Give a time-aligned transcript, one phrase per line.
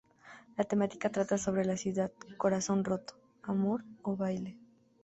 [0.57, 4.57] La temática trata sobre la ciudad, corazón roto, amor, o baile.